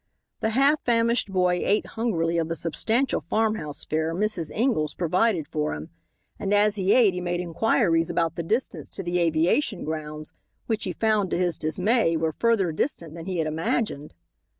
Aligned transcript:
The 0.39 0.49
half 0.57 0.81
famished 0.83 1.31
boy 1.31 1.61
ate 1.63 1.85
hungrily 1.85 2.39
of 2.39 2.47
the 2.47 2.55
substantial 2.55 3.21
farmhouse 3.21 3.85
fare 3.85 4.15
Mrs. 4.15 4.49
Ingalls 4.51 4.95
provided 4.95 5.47
for 5.47 5.75
him, 5.75 5.91
and 6.39 6.55
as 6.55 6.75
he 6.75 6.91
ate 6.93 7.13
he 7.13 7.21
made 7.21 7.39
inquiries 7.39 8.09
about 8.09 8.35
the 8.35 8.41
distance 8.41 8.89
to 8.89 9.03
the 9.03 9.19
aviation 9.19 9.83
grounds, 9.83 10.33
which, 10.65 10.85
he 10.85 10.91
found 10.93 11.29
to 11.29 11.37
his 11.37 11.59
dismay, 11.59 12.17
were 12.17 12.31
further 12.31 12.71
distant 12.71 13.13
than 13.13 13.27
he 13.27 13.37
had 13.37 13.45
imagined. 13.45 14.15